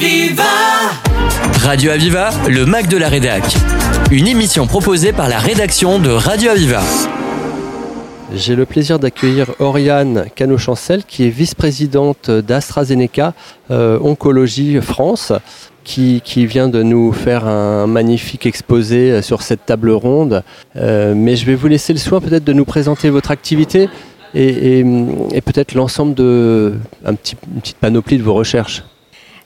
[0.00, 0.44] Aviva
[1.64, 3.42] Radio Aviva, le Mac de la Rédac.
[4.12, 6.82] Une émission proposée par la rédaction de Radio Aviva.
[8.32, 13.34] J'ai le plaisir d'accueillir Oriane Cano-Chancel, qui est vice-présidente d'AstraZeneca
[13.72, 15.32] euh, Oncologie France,
[15.82, 20.44] qui, qui, vient de nous faire un magnifique exposé sur cette table ronde.
[20.76, 23.88] Euh, mais je vais vous laisser le soin peut-être de nous présenter votre activité
[24.32, 24.86] et, et,
[25.32, 26.74] et peut-être l'ensemble de
[27.04, 28.84] un petit, une petite panoplie de vos recherches.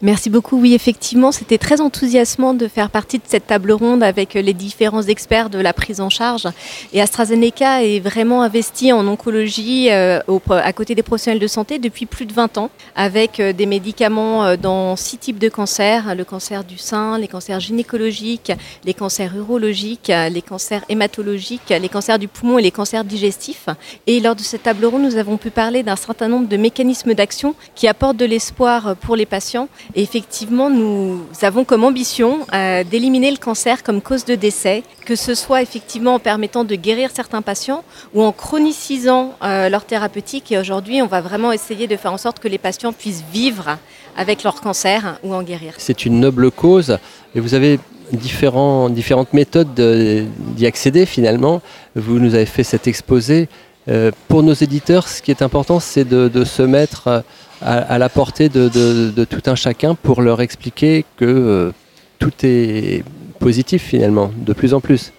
[0.05, 0.61] Merci beaucoup.
[0.61, 5.03] Oui, effectivement, c'était très enthousiasmant de faire partie de cette table ronde avec les différents
[5.03, 6.49] experts de la prise en charge.
[6.93, 10.19] Et AstraZeneca est vraiment investi en oncologie euh,
[10.51, 14.45] à côté des professionnels de santé depuis plus de 20 ans, avec euh, des médicaments
[14.45, 18.51] euh, dans six types de cancers le cancer du sein, les cancers gynécologiques,
[18.85, 23.69] les cancers urologiques, les cancers hématologiques, les cancers du poumon et les cancers digestifs.
[24.09, 27.15] Et lors de cette table ronde, nous avons pu parler d'un certain nombre de mécanismes
[27.15, 33.31] d'action qui apportent de l'espoir pour les patients effectivement, nous avons comme ambition euh, d'éliminer
[33.31, 37.43] le cancer comme cause de décès, que ce soit effectivement en permettant de guérir certains
[37.43, 40.53] patients ou en chronicisant euh, leur thérapeutique.
[40.53, 43.79] Et aujourd'hui, on va vraiment essayer de faire en sorte que les patients puissent vivre
[44.17, 45.75] avec leur cancer ou en guérir.
[45.79, 46.99] C'est une noble cause
[47.35, 47.79] et vous avez
[48.13, 51.63] différentes méthodes d'y accéder finalement.
[51.97, 53.49] Vous nous avez fait cet exposé.
[53.89, 57.25] Euh, pour nos éditeurs, ce qui est important, c'est de, se mettre
[57.65, 61.73] à, la portée de, tout un chacun pour leur expliquer que euh,
[62.19, 63.05] tout est
[63.39, 65.13] positif finalement, de plus en plus.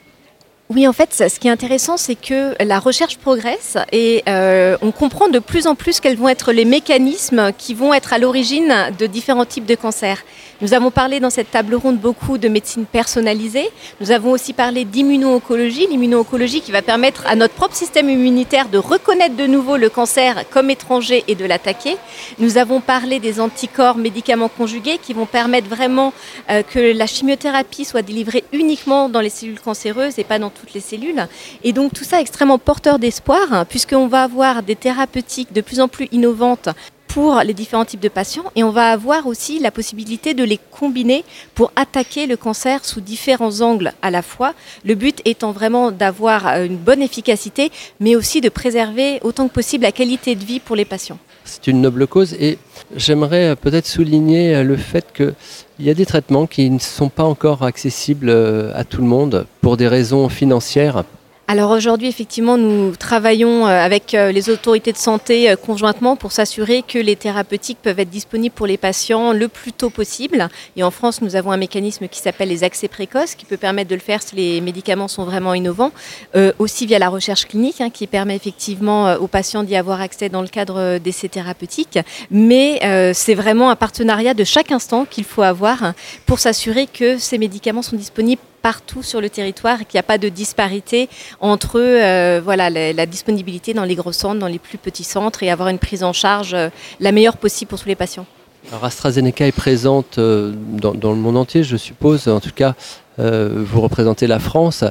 [0.75, 4.91] Oui, en fait, ce qui est intéressant, c'est que la recherche progresse et euh, on
[4.91, 8.73] comprend de plus en plus quels vont être les mécanismes qui vont être à l'origine
[8.97, 10.23] de différents types de cancers.
[10.61, 13.69] Nous avons parlé dans cette table ronde beaucoup de médecine personnalisée.
[14.01, 18.79] Nous avons aussi parlé d'immuno-oncologie, l'immuno-oncologie qui va permettre à notre propre système immunitaire de
[18.79, 21.97] reconnaître de nouveau le cancer comme étranger et de l'attaquer.
[22.39, 26.13] Nous avons parlé des anticorps médicaments conjugués qui vont permettre vraiment
[26.49, 30.73] euh, que la chimiothérapie soit délivrée uniquement dans les cellules cancéreuses et pas dans toutes
[30.73, 31.28] les cellules.
[31.64, 35.81] Et donc tout ça est extrêmement porteur d'espoir puisqu'on va avoir des thérapeutiques de plus
[35.81, 36.69] en plus innovantes
[37.07, 40.59] pour les différents types de patients et on va avoir aussi la possibilité de les
[40.72, 44.53] combiner pour attaquer le cancer sous différents angles à la fois.
[44.85, 49.84] Le but étant vraiment d'avoir une bonne efficacité mais aussi de préserver autant que possible
[49.84, 51.19] la qualité de vie pour les patients.
[51.45, 52.57] C'est une noble cause et
[52.95, 55.33] j'aimerais peut-être souligner le fait qu'il
[55.79, 58.29] y a des traitements qui ne sont pas encore accessibles
[58.73, 61.03] à tout le monde pour des raisons financières.
[61.49, 67.17] Alors aujourd'hui, effectivement, nous travaillons avec les autorités de santé conjointement pour s'assurer que les
[67.17, 70.47] thérapeutiques peuvent être disponibles pour les patients le plus tôt possible.
[70.77, 73.89] Et en France, nous avons un mécanisme qui s'appelle les accès précoces, qui peut permettre
[73.89, 75.91] de le faire si les médicaments sont vraiment innovants.
[76.35, 80.29] Euh, aussi via la recherche clinique, hein, qui permet effectivement aux patients d'y avoir accès
[80.29, 81.99] dans le cadre d'essais thérapeutiques.
[82.31, 85.93] Mais euh, c'est vraiment un partenariat de chaque instant qu'il faut avoir
[86.25, 90.03] pour s'assurer que ces médicaments sont disponibles partout sur le territoire et qu'il n'y a
[90.03, 91.09] pas de disparité
[91.41, 95.51] entre euh, voilà, la, disponibilité dans les gros centres, dans les plus petits centres et
[95.51, 96.69] avoir une prise en charge euh,
[97.00, 98.25] la meilleure possible pour tous les patients.
[98.72, 102.28] Alors AstraZeneca est présente euh, dans, le monde entier, je suppose.
[102.29, 102.73] En tout cas,
[103.19, 104.84] vous représentez la France.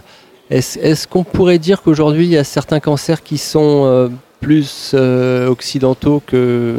[0.51, 6.23] Est-ce est qu'on pourrait dire qu'aujourd'hui, il y a certains cancers qui sont plus occidentaux
[6.25, 6.77] que,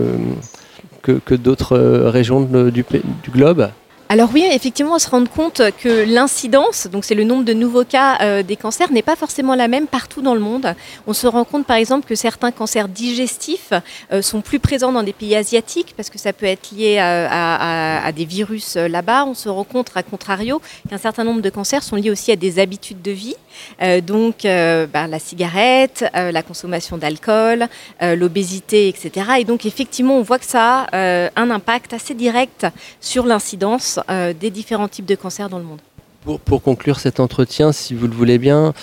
[1.01, 2.85] que, d'autres régions du
[3.31, 3.69] globe?
[4.13, 7.83] Alors oui, effectivement, on se rend compte que l'incidence, donc c'est le nombre de nouveaux
[7.83, 10.75] cas euh, des cancers, n'est pas forcément la même partout dans le monde.
[11.07, 13.73] On se rend compte par exemple que certains cancers digestifs
[14.11, 18.05] euh, sont plus présents dans des pays asiatiques parce que ça peut être lié à,
[18.05, 19.25] à, des virus euh, là-bas.
[19.25, 22.35] On se rend compte, à contrario, qu'un certain nombre de cancers sont liés aussi à
[22.35, 23.35] des habitudes de vie,
[23.81, 27.67] euh, donc bah, la cigarette, la consommation d'alcool,
[27.99, 29.25] l'obésité, etc.
[29.39, 32.67] Et donc effectivement, on voit que ça a un impact assez direct
[33.01, 35.79] sur l'incidence euh, des différents types de cancers dans le monde.
[36.23, 38.73] Pour, pour, conclure cet entretien, si vous le voulez bien,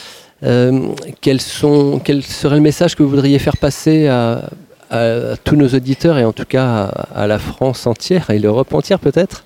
[0.42, 0.88] euh,
[1.20, 4.50] quels sont, quel serait le message que vous voudriez faire passer à,
[5.44, 8.98] tous nos auditeurs et en tout cas à, à la France entière et l'Europe entière
[8.98, 9.44] peut-être?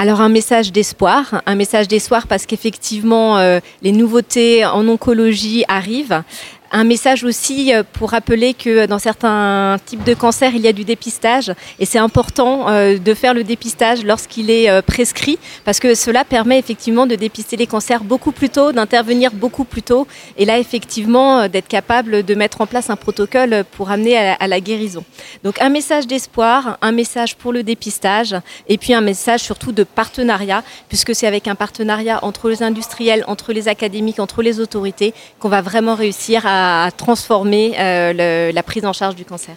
[0.00, 6.22] Alors un message d'espoir, un message d'espoir parce qu'effectivement euh, les nouveautés en oncologie arrivent.
[6.72, 10.84] Un message aussi pour rappeler que dans certains types de cancers, il y a du
[10.84, 15.96] dépistage et c'est important euh, de faire le dépistage lorsqu'il est euh, prescrit parce que
[15.96, 20.06] cela permet effectivement de dépister les cancers beaucoup plus tôt, d'intervenir beaucoup plus tôt
[20.36, 24.60] et là effectivement d'être capable de mettre en place un protocole pour amener à la
[24.60, 25.02] guérison.
[25.42, 28.36] Donc un message d'espoir, un message pour le dépistage
[28.68, 33.24] et puis un message surtout de partenariat puisque c'est avec un partenariat entre les industriels,
[33.26, 38.54] entre les académiques, entre les autorités qu'on va vraiment réussir à à transformer euh, le,
[38.54, 39.54] la prise en charge du cancer.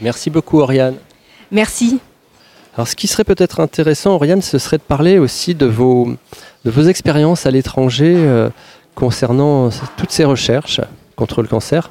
[0.00, 0.96] Merci beaucoup Oriane.
[1.50, 1.98] Merci.
[2.74, 6.08] Alors ce qui serait peut-être intéressant, Oriane, ce serait de parler aussi de vos,
[6.64, 8.48] de vos expériences à l'étranger euh,
[8.94, 10.80] concernant toutes ces recherches
[11.16, 11.90] contre le cancer.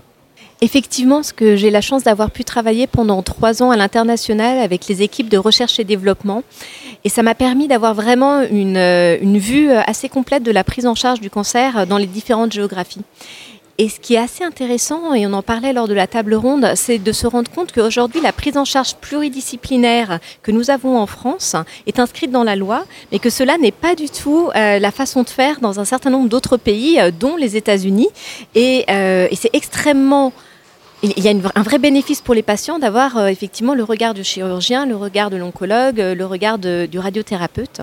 [0.61, 4.87] Effectivement, ce que j'ai la chance d'avoir pu travailler pendant trois ans à l'international avec
[4.87, 6.43] les équipes de recherche et développement.
[7.05, 10.85] Et ça m'a permis d'avoir vraiment une, euh, une, vue assez complète de la prise
[10.85, 13.03] en charge du cancer dans les différentes géographies.
[13.81, 16.73] Et ce qui est assez intéressant, et on en parlait lors de la table ronde,
[16.75, 21.07] c'est de se rendre compte qu'aujourd'hui, la prise en charge pluridisciplinaire que nous avons en
[21.07, 21.55] France
[21.87, 22.83] est inscrite dans la loi,
[23.13, 26.09] mais que cela n'est pas du tout euh, la façon de faire dans un certain
[26.09, 28.09] nombre d'autres pays, euh, dont les États-Unis.
[28.53, 30.33] Et, euh, c'est extrêmement
[31.01, 34.85] il y a un vrai bénéfice pour les patients d'avoir effectivement le regard du chirurgien,
[34.85, 37.79] le regard de l'oncologue, le regard du radiothérapeute.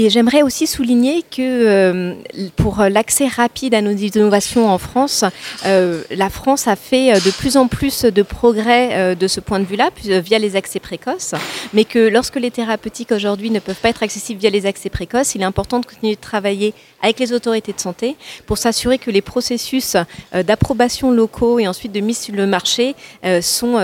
[0.00, 2.14] Et j'aimerais aussi souligner que euh,
[2.54, 5.24] pour l'accès rapide à nos innovations en France,
[5.66, 9.58] euh, la France a fait euh, de plus en plus de progrès de ce point
[9.58, 11.34] de vue-là, via les accès précoces,
[11.72, 15.34] mais que lorsque les thérapeutiques aujourd'hui ne peuvent pas être accessibles via les accès précoces,
[15.34, 18.14] il est important de continuer de travailler avec les autorités de santé
[18.46, 19.96] pour s'assurer que les processus
[20.32, 22.94] d'approbation locaux et ensuite de mise sur le marché
[23.40, 23.78] sont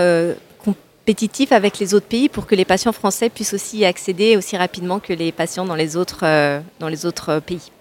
[1.05, 4.57] compétitif avec les autres pays pour que les patients français puissent aussi y accéder aussi
[4.57, 7.71] rapidement que les patients dans les autres, euh, dans les autres pays.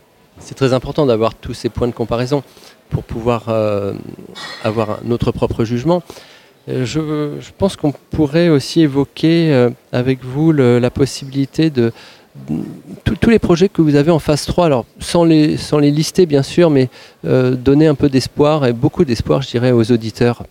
[0.41, 2.43] C'est très important d'avoir tous ces points de comparaison
[2.91, 3.95] pour pouvoir euh,
[4.63, 6.03] avoir notre propre jugement.
[6.69, 11.93] Euh, je, pense qu'on pourrait aussi évoquer avec vous la possibilité de,
[13.05, 16.27] tous les projets que vous avez en phase 3, alors sans les, sans les lister
[16.27, 16.91] bien sûr, mais
[17.23, 20.43] donner un peu d'espoir et beaucoup d'espoir, je dirais, aux auditeurs.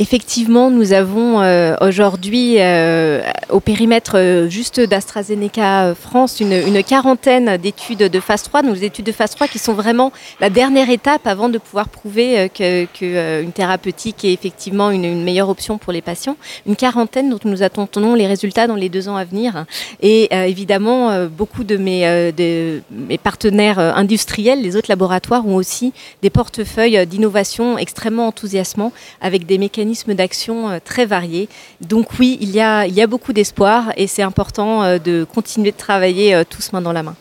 [0.00, 8.04] Effectivement, nous avons euh, aujourd'hui euh, au périmètre euh, juste d'AstraZeneca France une, quarantaine d'études
[8.04, 11.26] de phase 3, donc des études de phase 3 qui sont vraiment la dernière étape
[11.26, 16.36] avant de pouvoir prouver qu'une que, thérapeutique est effectivement une, meilleure option pour les patients.
[16.64, 19.64] Une quarantaine dont nous attendons les résultats dans les deux ans à venir.
[20.00, 22.80] Et évidemment, beaucoup de mes
[23.24, 25.92] partenaires industriels, les autres laboratoires, ont aussi
[26.22, 31.48] des portefeuilles d'innovation extrêmement enthousiasmants avec des mécanismes d'action euh, très variés.
[31.80, 35.24] Donc oui, il y a, il y a beaucoup d'espoir et c'est important euh, de
[35.24, 37.14] continuer de travailler euh, tous main dans la main.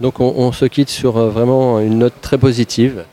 [0.00, 3.04] Donc on, on se quitte sur vraiment une note très positive.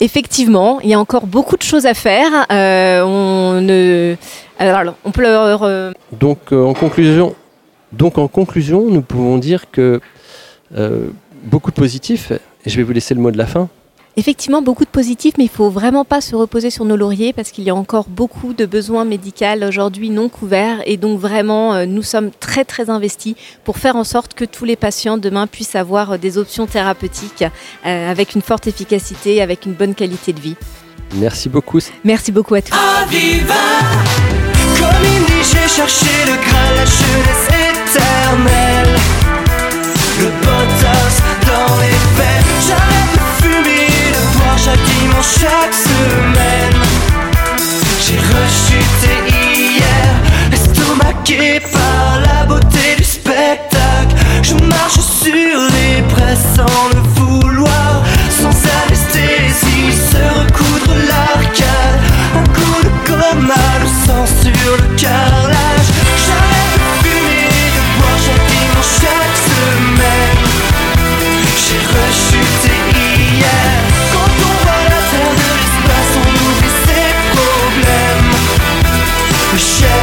[0.00, 2.30] Effectivement, il y a encore beaucoup de choses à faire.
[2.50, 4.16] Euh, on, ne...
[4.58, 5.92] Alors, on peut leur...
[6.12, 7.34] Donc en conclusion,
[7.92, 10.00] donc en conclusion, nous pouvons dire que
[11.44, 12.32] beaucoup de positifs.
[12.64, 13.68] Et je vais vous laisser le mot de la fin.
[14.18, 17.34] Effectivement, beaucoup de positifs, mais il ne faut vraiment pas se reposer sur nos lauriers
[17.34, 19.26] parce qu'il y a encore beaucoup de besoins médicaux
[19.68, 20.80] aujourd'hui non couverts.
[20.86, 23.34] Et donc vraiment, euh, nous sommes très très investis
[23.64, 27.44] pour faire en sorte que tous les patients demain puissent avoir euh, des options thérapeutiques
[27.84, 30.56] euh, avec une forte efficacité, avec une bonne qualité de vie.
[31.16, 31.80] Merci beaucoup.
[32.02, 32.74] Merci beaucoup à tous.
[32.74, 33.54] Aviva,
[34.78, 37.48] comme il dit, j'ai cherché le graal, la jeunesse
[37.92, 38.96] éternelle.
[40.18, 40.30] Le
[41.46, 42.45] dans les fumer
[45.22, 46.82] chaque semaine.
[48.00, 50.08] J'ai rechuté hier,
[50.52, 54.14] estomaqué par la beauté du spectacle.
[54.42, 56.60] Je marche sur les presses
[79.58, 79.95] share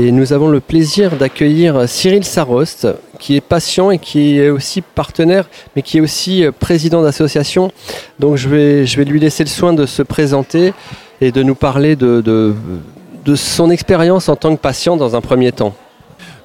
[0.00, 2.86] Et nous avons le plaisir d'accueillir Cyril Sarost,
[3.18, 7.72] qui est patient et qui est aussi partenaire, mais qui est aussi euh, président d'association.
[8.20, 10.72] Donc je vais, je vais lui laisser le soin de se présenter
[11.20, 15.50] et de nous parler de, de, son expérience en tant que patient dans un premier
[15.50, 15.74] temps.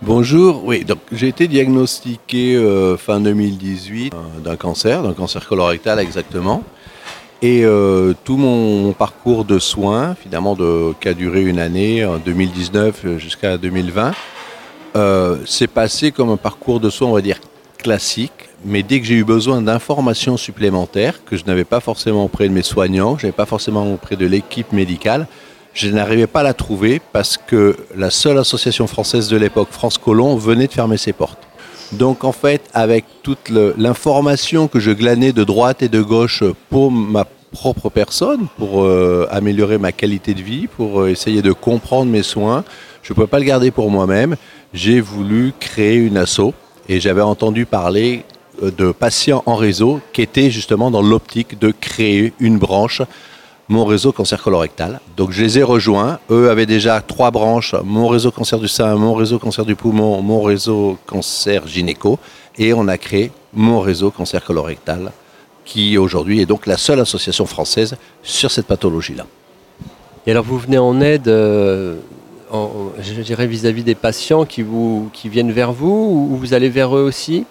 [0.02, 6.00] Bonjour, oui, donc j'ai été diagnostiqué euh, fin 2018 euh, d'un cancer, d'un cancer colorectal
[6.00, 6.64] exactement.
[7.44, 13.18] Et euh, tout mon parcours de soins, finalement, qui a duré une année, en 2019
[13.18, 14.14] jusqu'à 2020,
[14.96, 17.42] euh, s'est passé comme un parcours de soins, on va dire,
[17.78, 18.32] classique.
[18.64, 22.54] Mais dès que j'ai eu besoin d'informations supplémentaires, que je n'avais pas forcément auprès de
[22.54, 25.28] mes soignants, je n'avais pas forcément auprès de l'équipe médicale,
[25.74, 29.98] Je n'arrivais pas à la trouver parce que la seule association française de l'époque, France
[29.98, 31.40] Colomb, venait de fermer ses portes.
[31.94, 36.92] Donc en fait, avec toute l'information que je glanais de droite et de gauche pour
[36.92, 42.12] ma propre personne, pour euh, améliorer ma qualité de vie, pour euh, essayer de comprendre
[42.12, 42.64] mes soins,
[43.04, 44.36] je ne pouvais pas le garder pour moi-même.
[44.74, 46.54] J'ai voulu créer une asso
[46.90, 48.26] et j'avais entendu parler
[48.64, 53.04] euh, de patients en réseau qui étaient justement dans l'optique de créer une branche
[53.70, 55.00] mon réseau cancer colorectal.
[55.18, 56.20] Donc je les ai rejoints.
[56.30, 60.22] Eux avaient déjà trois branches, mon réseau cancer du sein, mon réseau cancer du poumon,
[60.22, 62.20] mon réseau cancer gynéco.
[62.58, 65.12] Et on a créé mon réseau cancer colorectal,
[65.66, 69.26] qui aujourd'hui est donc la seule association française sur cette pathologie-là.
[70.28, 71.96] Et alors vous venez en aide, euh,
[72.52, 72.70] en-
[73.02, 76.96] je dirais vis-à-vis des patients qui, vous, qui viennent vers vous ou vous allez vers
[76.96, 77.46] eux aussi?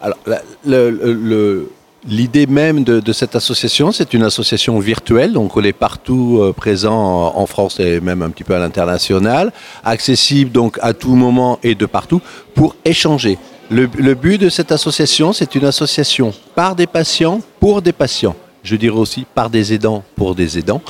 [0.00, 1.70] Alors, la- le- le- le-
[2.08, 7.32] l'idée même de, cette association, c'est une association virtuelle, donc on est partout euh, présent
[7.34, 9.52] en, France et même un petit peu à l'international,
[9.84, 12.20] accessible donc à tout moment et de partout
[12.54, 13.38] pour échanger.
[13.70, 18.36] Le but de cette association, c'est une association par des patients pour des patients.
[18.62, 20.82] Je dirais aussi par des aidants pour des aidants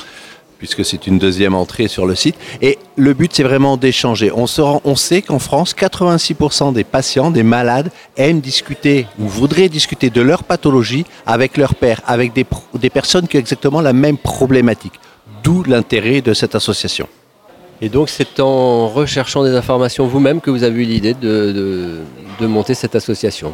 [0.57, 2.35] puisque c'est une deuxième entrée sur le site.
[2.61, 4.31] Et le but, c'est vraiment d'échanger.
[4.33, 4.47] On,
[4.95, 10.43] sait qu'en France, 86% des patients, des malades, aiment discuter ou voudraient discuter de leur
[10.43, 12.45] pathologie avec leur père, avec des,
[12.89, 14.93] personnes qui ont exactement la même problématique.
[15.43, 17.07] D'où l'intérêt de cette association.
[17.81, 22.01] Et donc c'est en recherchant des informations vous-même que vous avez eu l'idée de
[22.41, 23.53] monter cette association?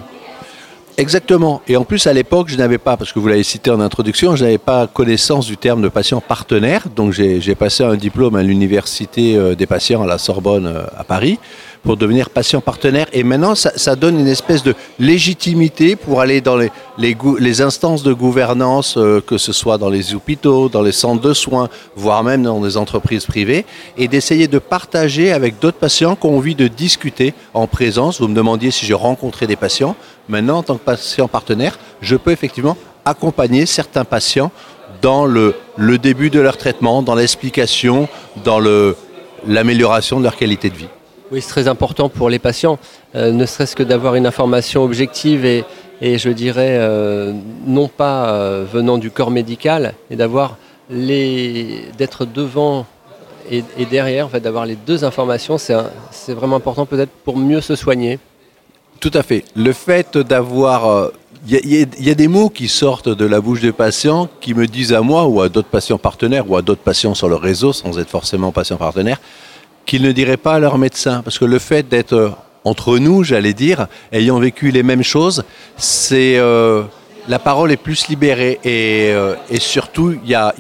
[0.98, 1.62] Exactement.
[1.68, 4.36] Et en plus, à l'époque, je n'avais pas, parce que vous l'avez cité en introduction,
[4.36, 6.88] je n'avais pas connaissance du terme de patient partenaire.
[6.96, 11.04] Donc, j'ai passé un diplôme à l'université euh, des patients à la Sorbonne euh, à
[11.04, 11.40] Paris
[11.84, 13.08] pour devenir patient partenaire.
[13.14, 18.04] Et maintenant, ça, donne une espèce de légitimité pour aller dans les, les, les instances
[18.04, 22.24] de gouvernance, euh, que ce soit dans les hôpitaux, dans les centres de soins, voire
[22.24, 23.66] même dans des entreprises privées,
[23.98, 28.22] et d'essayer de partager avec d'autres patients qui ont envie de discuter en présence.
[28.22, 29.96] Vous me demandiez si j'ai rencontré des patients.
[30.32, 34.50] Maintenant, en tant que patient partenaire, je peux effectivement accompagner certains patients
[35.02, 38.08] dans le, le début de leur traitement, dans l'explication,
[38.46, 38.62] dans
[39.46, 40.88] l'amélioration de leur qualité de vie.
[41.34, 42.80] Oui, c'est très important pour les patients,
[43.16, 45.66] euh, ne serait-ce que d'avoir une information objective et,
[46.00, 47.34] et je dirais euh,
[47.66, 50.56] non pas euh, venant du corps médical, et d'avoir
[50.90, 52.86] les d'être devant
[53.50, 57.60] et, et derrière, en fait, d'avoir les deux informations, c'est vraiment important peut-être pour mieux
[57.60, 58.18] se soigner.
[59.02, 59.44] Tout à fait.
[59.56, 61.10] Le fait d'avoir...
[61.48, 64.54] Il y, a- y a- des mots qui sortent de la bouche des patients qui
[64.54, 67.36] me disent à moi ou à d'autres patients partenaires ou à d'autres patients sur le
[67.36, 69.20] réseau, sans être forcément patients partenaires,
[69.88, 71.24] qu'ils ne diraient pas à leur médecin.
[71.24, 72.30] Parce que le fait d'être euh,
[72.64, 75.44] entre nous, j'allais dire, ayant vécu les mêmes choses,
[75.78, 76.38] c'est...
[76.38, 76.84] euh,
[77.28, 80.54] la parole est plus libérée et, euh, surtout, il y a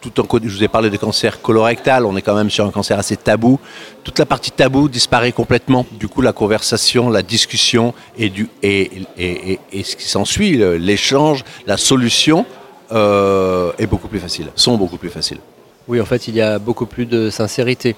[0.00, 2.70] tout côté, je vous ai parlé de cancer colorectal, on est quand même sur un
[2.70, 3.58] cancer assez tabou.
[4.02, 5.86] Toute la partie tabou disparaît complètement.
[5.92, 12.46] Du coup, la conversation, la discussion et, ce qui s'ensuit, l'échange, la solution
[12.92, 15.38] euh, est beaucoup plus facile, sont beaucoup plus faciles.
[15.86, 17.96] Oui, en fait, il y a beaucoup plus de sincérité.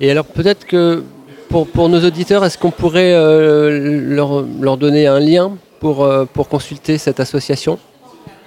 [0.00, 1.02] Et alors peut-être que
[1.48, 4.14] pour, nos auditeurs, est-ce qu'on pourrait euh,
[4.60, 7.78] leur, donner un lien pour, euh, pour consulter cette association?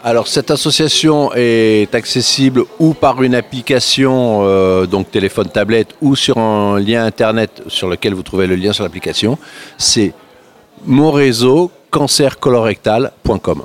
[0.03, 6.39] Alors cette association est accessible ou par une application, euh, donc téléphone, tablette, ou sur
[6.39, 9.37] un lien internet sur lequel vous trouvez le lien sur l'application.
[9.77, 10.13] C'est
[10.85, 13.63] mon réseau cancercolorectal.com.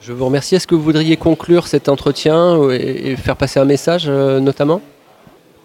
[0.00, 0.56] Je vous remercie.
[0.56, 4.80] Est-ce que vous voudriez conclure cet entretien et, faire passer un message euh, notamment?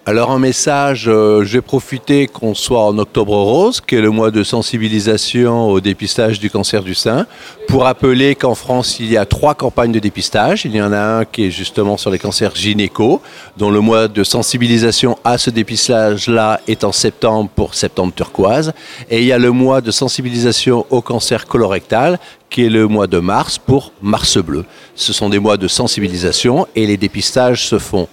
[0.09, 4.09] Alors un message, euh, je vais profiter qu'on soit en octobre rose, qui est le
[4.09, 7.27] mois de sensibilisation au dépistage du cancer du sein,
[7.67, 10.65] pour rappeler qu'en France, il y a trois campagnes de dépistage.
[10.65, 13.21] Il y en a un qui est justement sur les cancers gynéco,
[13.55, 18.73] dont le mois de sensibilisation à ce dépistage-là est en septembre pour septembre turquoise.
[19.11, 22.17] Et il y a le mois de sensibilisation au cancer colorectal,
[22.49, 24.65] qui est le mois de mars pour mars bleu.
[24.95, 28.07] Ce sont des mois de sensibilisation et les dépistages se font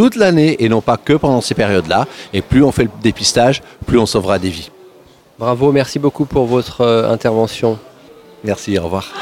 [0.00, 2.06] toute l'année et non pas que pendant ces périodes-là.
[2.32, 4.70] Et plus on fait le dépistage, plus on sauvera des vies.
[5.38, 7.78] Bravo, merci beaucoup pour votre euh, intervention.
[8.42, 9.12] Merci, au revoir.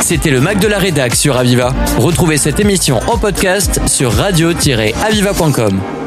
[0.00, 1.72] C'était le Mac de la Rédac sur Aviva.
[1.96, 6.03] Retrouvez cette émission en podcast sur radio-aviva.com.